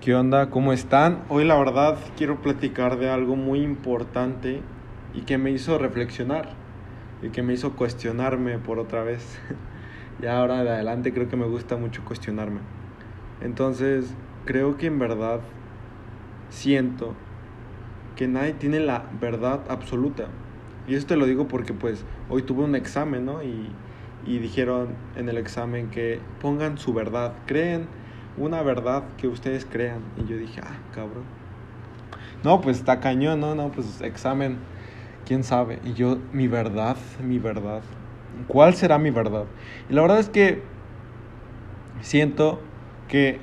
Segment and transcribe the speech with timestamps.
[0.00, 0.48] ¿Qué onda?
[0.48, 1.24] ¿Cómo están?
[1.28, 4.62] Hoy la verdad quiero platicar de algo muy importante
[5.12, 6.54] y que me hizo reflexionar
[7.20, 9.38] y que me hizo cuestionarme por otra vez.
[10.22, 12.60] ya ahora de adelante creo que me gusta mucho cuestionarme.
[13.42, 14.14] Entonces,
[14.46, 15.40] creo que en verdad
[16.48, 17.14] siento
[18.16, 20.28] que nadie tiene la verdad absoluta.
[20.88, 23.42] Y esto te lo digo porque pues hoy tuve un examen, ¿no?
[23.42, 23.70] Y,
[24.24, 27.99] y dijeron en el examen que pongan su verdad, creen
[28.40, 30.00] una verdad que ustedes crean.
[30.16, 31.24] Y yo dije, ah, cabrón.
[32.42, 34.56] No, pues está cañón, no, no, pues examen,
[35.26, 35.78] quién sabe.
[35.84, 37.82] Y yo, mi verdad, mi verdad.
[38.48, 39.44] ¿Cuál será mi verdad?
[39.90, 40.62] Y la verdad es que
[42.00, 42.60] siento
[43.08, 43.38] que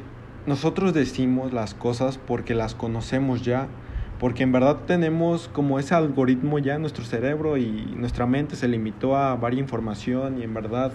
[0.48, 3.68] nosotros decimos las cosas porque las conocemos ya,
[4.20, 8.68] porque en verdad tenemos como ese algoritmo ya en nuestro cerebro y nuestra mente se
[8.68, 10.92] limitó a varias información y en verdad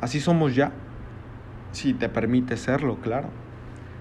[0.00, 0.72] así somos ya
[1.72, 3.32] si te permite serlo, claro.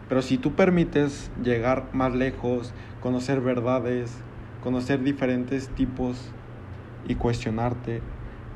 [0.08, 4.24] Pero si tú permites llegar más lejos, conocer verdades,
[4.60, 6.34] conocer diferentes tipos
[7.04, 8.04] y cuestionarte,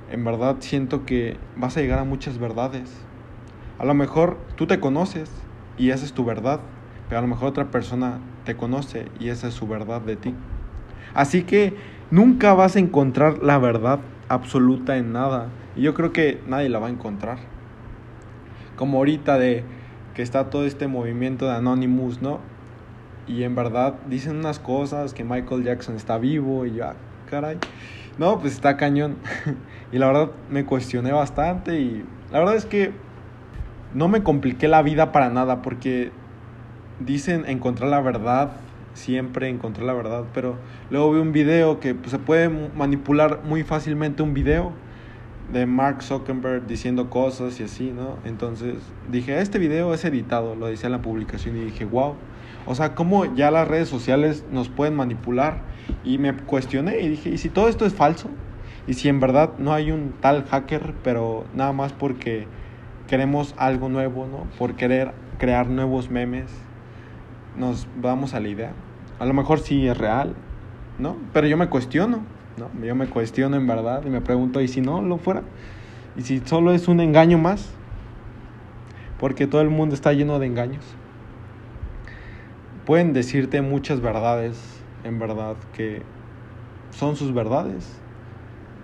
[0.09, 3.07] en verdad siento que vas a llegar a muchas verdades.
[3.77, 5.31] A lo mejor tú te conoces
[5.77, 6.59] y esa es tu verdad,
[7.07, 10.35] pero a lo mejor otra persona te conoce y esa es su verdad de ti.
[11.13, 11.77] Así que
[12.11, 15.53] nunca vas a encontrar la verdad absoluta en nada.
[15.73, 17.54] Y yo creo que nadie la va a encontrar
[18.75, 19.63] como ahorita de
[20.13, 22.39] que está todo este movimiento de Anonymous, ¿no?
[23.27, 26.95] Y en verdad dicen unas cosas que Michael Jackson está vivo y ya, ah,
[27.29, 27.57] caray.
[28.17, 29.17] No, pues está cañón.
[29.91, 32.91] y la verdad me cuestioné bastante y la verdad es que
[33.93, 36.11] no me compliqué la vida para nada porque
[36.99, 38.51] dicen encontrar la verdad,
[38.93, 40.55] siempre encontrar la verdad, pero
[40.89, 44.71] luego vi un video que pues, se puede manipular muy fácilmente un video
[45.51, 48.17] de Mark Zuckerberg diciendo cosas y así, ¿no?
[48.25, 48.75] Entonces
[49.09, 52.15] dije, este video es editado, lo decía en la publicación y dije, wow,
[52.65, 55.61] o sea, cómo ya las redes sociales nos pueden manipular.
[56.03, 58.29] Y me cuestioné y dije, ¿y si todo esto es falso?
[58.87, 62.47] Y si en verdad no hay un tal hacker, pero nada más porque
[63.07, 64.47] queremos algo nuevo, ¿no?
[64.57, 66.51] Por querer crear nuevos memes,
[67.55, 68.73] nos vamos a la idea.
[69.19, 70.35] A lo mejor sí es real,
[70.97, 71.17] ¿no?
[71.33, 72.23] Pero yo me cuestiono.
[72.57, 72.69] ¿No?
[72.81, 75.43] Yo me cuestiono en verdad y me pregunto, ¿y si no lo fuera?
[76.17, 77.69] ¿Y si solo es un engaño más?
[79.19, 80.83] Porque todo el mundo está lleno de engaños.
[82.85, 86.03] Pueden decirte muchas verdades, en verdad, que
[86.91, 87.99] son sus verdades.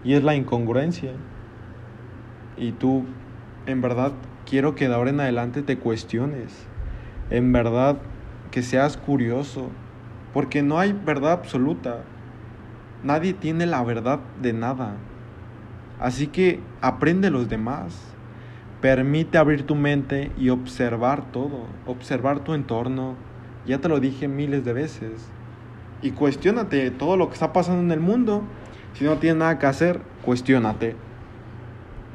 [0.03, 1.11] Y es la incongruencia.
[2.57, 3.05] Y tú,
[3.67, 4.11] en verdad,
[4.49, 6.65] quiero que de ahora en adelante te cuestiones.
[7.29, 7.97] En verdad,
[8.49, 9.69] que seas curioso.
[10.33, 11.97] Porque no hay verdad absoluta.
[13.03, 14.95] Nadie tiene la verdad de nada.
[15.99, 17.99] Así que aprende los demás.
[18.79, 23.15] Permite abrir tu mente y observar todo, observar tu entorno.
[23.65, 25.29] Ya te lo dije miles de veces.
[26.03, 28.43] Y cuestiónate todo lo que está pasando en el mundo.
[28.93, 30.95] Si no tienes nada que hacer, cuestiónate.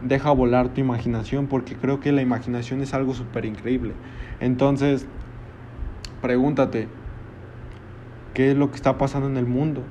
[0.03, 3.95] Deja volar tu imaginación porque creo que la imaginación es algo súper increíble.
[4.41, 5.07] Entonces,
[6.21, 6.89] pregúntate,
[8.35, 9.83] ¿qué es lo que está pasando en el mundo?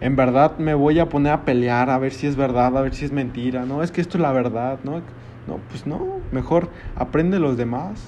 [0.00, 2.94] En verdad me voy a poner a pelear a ver si es verdad, a ver
[2.94, 5.02] si es mentira, no, es que esto es la verdad, no,
[5.46, 6.00] no, pues no,
[6.32, 8.04] mejor aprende los demás.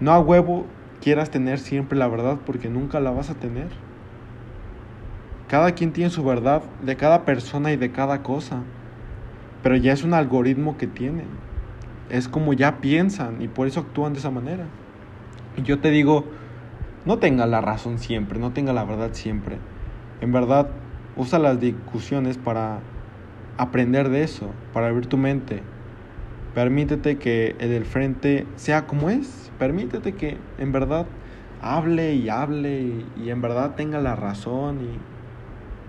[0.00, 0.66] No a huevo
[1.00, 3.68] quieras tener siempre la verdad porque nunca la vas a tener.
[5.48, 8.62] Cada quien tiene su verdad de cada persona y de cada cosa,
[9.62, 11.26] pero ya es un algoritmo que tienen.
[12.10, 14.64] Es como ya piensan y por eso actúan de esa manera.
[15.56, 16.26] Y yo te digo,
[17.04, 19.58] no tenga la razón siempre, no tenga la verdad siempre.
[20.20, 20.68] En verdad,
[21.16, 22.80] Usa las discusiones para
[23.58, 25.62] aprender de eso, para abrir tu mente.
[26.54, 29.50] Permítete que el del frente sea como es.
[29.58, 31.06] Permítete que en verdad
[31.60, 34.78] hable y hable y, en verdad tenga la razón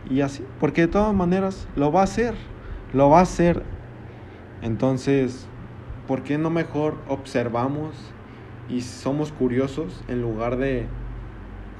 [0.09, 0.43] y, y así.
[0.59, 2.35] Porque de todas maneras lo va a hacer.
[2.93, 3.63] Lo va a hacer.
[4.61, 5.47] Entonces,
[6.07, 8.13] ¿por qué no mejor observamos
[8.69, 10.85] y somos curiosos en lugar de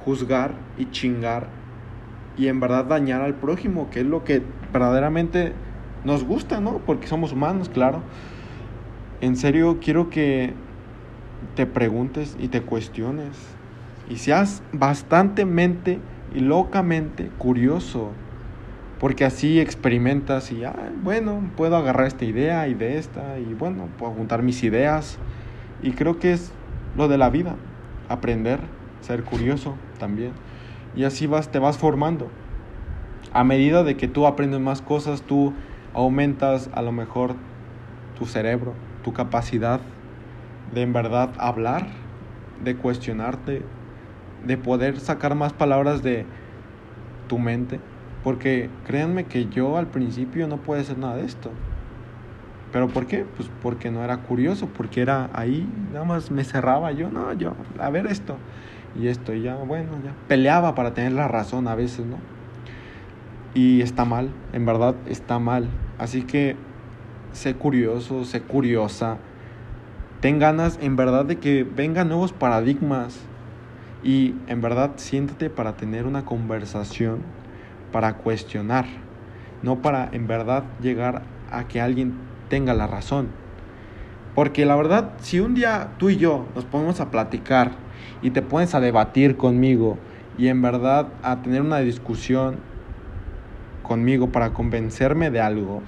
[0.04, 1.48] juzgar y chingar
[2.36, 4.42] y en verdad dañar al prójimo, que es lo que
[4.72, 5.52] verdaderamente
[6.04, 6.78] nos gusta, ¿no?
[6.86, 8.02] Porque somos humanos, claro.
[9.20, 10.52] En serio, quiero que
[11.54, 13.36] te preguntes y te cuestiones
[14.08, 15.98] y seas bastantemente
[16.34, 18.12] y locamente curioso,
[18.98, 23.88] porque así experimentas y, ah, bueno, puedo agarrar esta idea y de esta, y bueno,
[23.98, 25.18] puedo juntar mis ideas,
[25.82, 26.52] y creo que es
[26.96, 27.56] lo de la vida,
[28.08, 28.60] aprender,
[29.00, 30.32] ser curioso también.
[30.96, 32.28] Y así vas, te vas formando.
[33.32, 35.52] A medida de que tú aprendes más cosas, tú
[35.92, 37.34] aumentas a lo mejor
[38.18, 39.80] tu cerebro, tu capacidad
[40.72, 41.86] de en verdad hablar
[42.62, 43.62] de cuestionarte,
[44.46, 46.26] de poder sacar más palabras de
[47.28, 47.80] tu mente.
[48.22, 51.50] Porque créanme que yo al principio no pude hacer nada de esto.
[52.72, 53.24] ¿Pero por qué?
[53.36, 57.52] Pues porque no era curioso, porque era ahí, nada más me cerraba yo, no, yo,
[57.78, 58.36] a ver esto
[58.94, 60.14] y esto, y ya, bueno, ya.
[60.28, 62.18] Peleaba para tener la razón a veces, ¿no?
[63.54, 65.68] Y está mal, en verdad está mal.
[65.98, 66.56] Así que
[67.32, 69.18] sé curioso, sé curiosa.
[70.20, 73.20] Ten ganas en verdad de que vengan nuevos paradigmas.
[74.02, 77.20] Y en verdad siéntate para tener una conversación,
[77.92, 78.86] para cuestionar.
[79.62, 82.14] No para en verdad llegar a que alguien
[82.48, 83.28] tenga la razón.
[84.34, 87.70] Porque la verdad, si un día tú y yo nos ponemos a platicar
[88.20, 89.96] y te pones a debatir conmigo
[90.36, 92.56] y en verdad a tener una discusión
[93.82, 95.82] conmigo para convencerme de algo,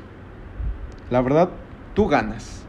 [1.10, 1.50] la verdad,
[1.94, 2.62] tú ganas.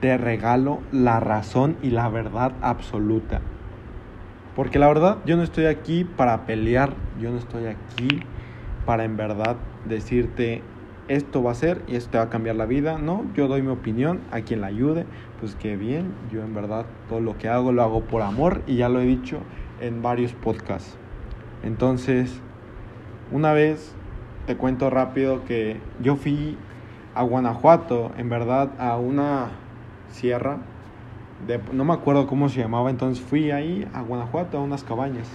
[0.00, 3.40] Te regalo la razón y la verdad absoluta.
[4.54, 8.22] Porque la verdad, yo no estoy aquí para pelear, yo no estoy aquí
[8.84, 9.56] para en verdad
[9.86, 10.62] decirte
[11.08, 12.98] esto va a ser y esto va a cambiar la vida.
[12.98, 15.06] No, yo doy mi opinión a quien la ayude,
[15.40, 18.76] pues que bien, yo en verdad todo lo que hago lo hago por amor y
[18.76, 19.38] ya lo he dicho
[19.80, 20.96] en varios podcasts.
[21.62, 22.40] Entonces,
[23.32, 23.94] una vez
[24.46, 26.56] te cuento rápido que yo fui
[27.14, 29.48] a Guanajuato, en verdad, a una
[30.12, 30.58] sierra,
[31.46, 35.28] de, no me acuerdo cómo se llamaba, entonces fui ahí a Guanajuato, a unas cabañas.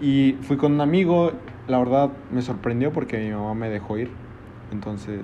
[0.00, 1.32] Y fui con un amigo,
[1.66, 4.27] la verdad me sorprendió porque mi mamá me dejó ir
[4.72, 5.22] entonces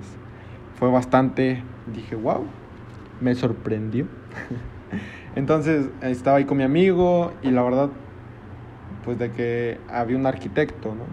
[0.77, 1.63] fue bastante,
[1.93, 2.45] dije, wow,
[3.21, 4.05] me sorprendió.
[5.35, 7.89] Entonces estaba ahí con mi amigo y la verdad,
[9.03, 11.05] pues de que había un arquitecto, ¿no?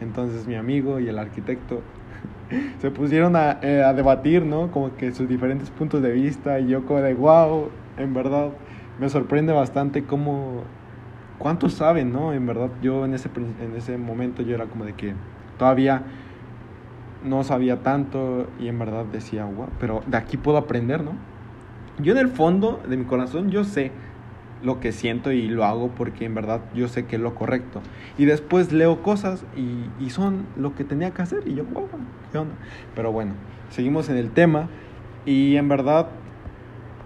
[0.00, 1.80] Entonces mi amigo y el arquitecto
[2.80, 4.70] se pusieron a, eh, a, debatir, ¿no?
[4.72, 8.50] Como que sus diferentes puntos de vista y yo como de, wow, en verdad,
[8.98, 10.64] me sorprende bastante cómo,
[11.38, 12.32] cuánto saben, ¿no?
[12.32, 13.30] En verdad, yo en ese,
[13.60, 15.14] en ese momento yo era como de que
[15.56, 16.02] todavía
[17.24, 21.12] no sabía tanto y en verdad decía, wow, pero de aquí puedo aprender, ¿no?
[21.98, 23.92] Yo en el fondo de mi corazón yo sé
[24.62, 27.80] lo que siento y lo hago porque en verdad yo sé que es lo correcto.
[28.16, 31.88] Y después leo cosas y, y son lo que tenía que hacer y yo, wow,
[32.30, 32.54] ¿qué onda?
[32.94, 33.34] Pero bueno,
[33.70, 34.68] seguimos en el tema
[35.26, 36.08] y en verdad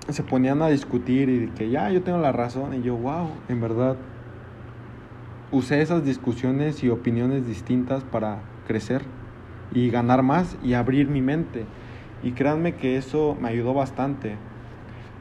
[0.08, 3.60] se ponían a discutir y que ya yo tengo la razón y yo, wow, en
[3.60, 3.96] verdad
[5.50, 9.02] usé esas discusiones y opiniones distintas para crecer
[9.72, 11.64] y ganar más y abrir mi mente.
[12.22, 14.36] Y créanme que eso me ayudó bastante.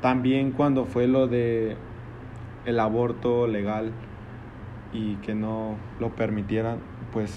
[0.02, 1.78] También cuando fue lo de
[2.66, 3.92] el aborto legal
[4.92, 6.80] y que no lo permitieran,
[7.12, 7.32] pues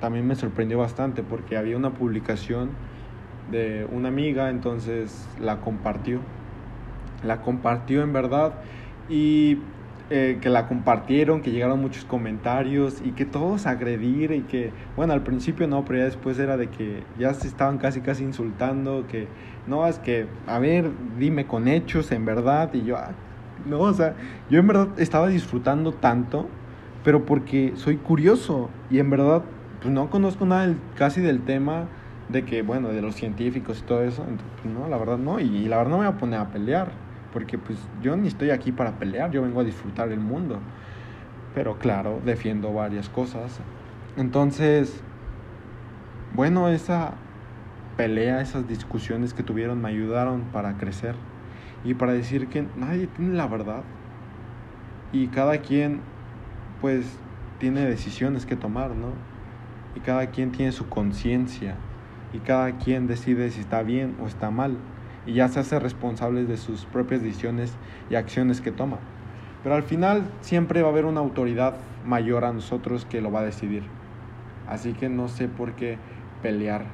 [0.00, 2.70] también me sorprendió bastante porque había una publicación
[3.50, 6.20] de una amiga, entonces la compartió.
[7.24, 8.54] La compartió en verdad
[9.08, 9.58] y
[10.10, 15.12] eh, que la compartieron, que llegaron muchos comentarios y que todos agredir y que, bueno,
[15.12, 19.06] al principio no, pero ya después era de que ya se estaban casi, casi insultando,
[19.06, 19.28] que
[19.66, 23.10] no, es que, a ver, dime con hechos, en verdad, y yo, ah,
[23.66, 24.14] no, o sea,
[24.48, 26.48] yo en verdad estaba disfrutando tanto,
[27.04, 29.42] pero porque soy curioso y en verdad,
[29.82, 31.84] pues no conozco nada casi del tema
[32.30, 35.66] de que, bueno, de los científicos y todo eso, entonces, no, la verdad no, y
[35.66, 38.72] la verdad no me voy a poner a pelear porque pues yo ni estoy aquí
[38.72, 40.58] para pelear, yo vengo a disfrutar el mundo.
[41.54, 43.58] Pero claro, defiendo varias cosas.
[44.16, 45.00] Entonces,
[46.34, 47.12] bueno, esa
[47.96, 51.14] pelea, esas discusiones que tuvieron me ayudaron para crecer
[51.84, 53.82] y para decir que nadie tiene la verdad
[55.12, 56.00] y cada quien
[56.80, 57.18] pues
[57.58, 59.12] tiene decisiones que tomar, ¿no?
[59.96, 61.74] Y cada quien tiene su conciencia
[62.32, 64.76] y cada quien decide si está bien o está mal
[65.28, 67.76] y ya se hace responsable de sus propias decisiones
[68.08, 68.96] y acciones que toma.
[69.62, 71.74] Pero al final siempre va a haber una autoridad
[72.06, 73.82] mayor a nosotros que lo va a decidir.
[74.66, 75.98] Así que no sé por qué
[76.40, 76.86] pelear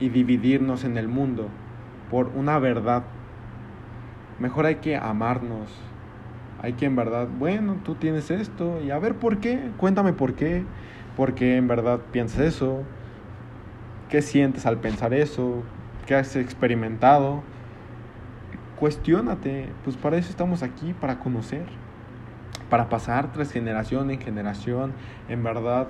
[0.00, 1.48] y dividirnos en el mundo
[2.10, 3.02] por una verdad.
[4.38, 5.68] Mejor hay que amarnos.
[6.62, 10.32] Hay que en verdad, bueno, tú tienes esto y a ver por qué, cuéntame por
[10.32, 10.64] qué,
[11.18, 12.82] por qué en verdad piensas eso,
[14.08, 15.62] qué sientes al pensar eso,
[16.06, 17.42] qué has experimentado
[18.78, 21.66] cuestiónate, pues para eso estamos aquí, para conocer,
[22.70, 24.92] para pasar tras generación en generación,
[25.28, 25.88] en verdad,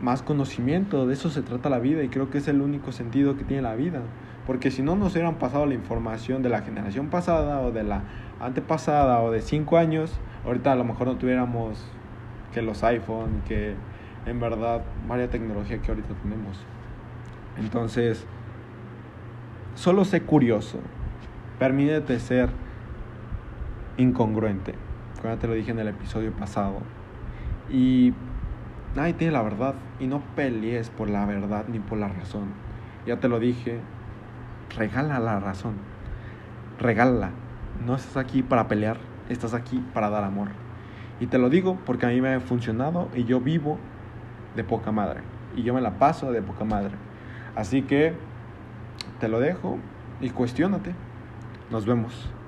[0.00, 3.36] más conocimiento, de eso se trata la vida y creo que es el único sentido
[3.36, 4.00] que tiene la vida,
[4.46, 8.02] porque si no nos hubieran pasado la información de la generación pasada o de la
[8.40, 11.84] antepasada o de cinco años, ahorita a lo mejor no tuviéramos
[12.52, 13.74] que los iPhone, que
[14.26, 16.58] en verdad varias tecnología que ahorita tenemos.
[17.58, 18.26] Entonces,
[19.74, 20.78] solo sé curioso,
[21.60, 22.48] Permítete ser
[23.98, 24.74] incongruente.
[25.20, 26.78] como ya te lo dije en el episodio pasado.
[27.68, 28.14] Y
[28.96, 29.74] nadie tiene la verdad.
[29.98, 32.46] Y no pelees por la verdad ni por la razón.
[33.04, 33.78] Ya te lo dije,
[34.74, 35.74] regala la razón.
[36.78, 37.28] Regala.
[37.84, 38.96] No estás aquí para pelear,
[39.28, 40.48] estás aquí para dar amor.
[41.20, 43.78] Y te lo digo porque a mí me ha funcionado y yo vivo
[44.56, 45.20] de poca madre.
[45.54, 46.94] Y yo me la paso de poca madre.
[47.54, 48.14] Así que
[49.18, 49.76] te lo dejo
[50.22, 50.94] y cuestionate.
[51.70, 52.39] Nos vemos.